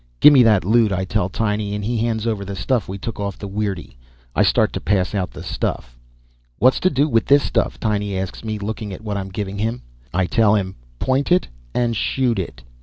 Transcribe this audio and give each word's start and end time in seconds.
"Give 0.19 0.33
me 0.33 0.41
that 0.41 0.65
loot," 0.65 0.91
I 0.91 1.05
tell 1.05 1.29
Tiny, 1.29 1.75
and 1.75 1.85
he 1.85 1.95
hands 1.99 2.25
over 2.25 2.43
the 2.43 2.55
stuff 2.55 2.89
we 2.89 2.97
took 2.97 3.19
off 3.19 3.37
the 3.37 3.47
weirdie. 3.47 3.97
I 4.35 4.41
start 4.41 4.73
to 4.73 4.81
pass 4.81 5.13
out 5.13 5.29
the 5.29 5.43
stuff. 5.43 5.95
"What's 6.57 6.79
to 6.79 6.89
do 6.89 7.07
with 7.07 7.27
this 7.27 7.43
stuff?" 7.43 7.79
Tiny 7.79 8.17
asks 8.17 8.43
me, 8.43 8.57
looking 8.57 8.91
at 8.93 9.01
what 9.03 9.15
I'm 9.15 9.29
giving 9.29 9.59
him. 9.59 9.83
I 10.11 10.25
tell 10.25 10.55
him, 10.55 10.73
"Point 10.97 11.31
it 11.31 11.49
and 11.75 11.95
shoot 11.95 12.39
it." 12.39 12.63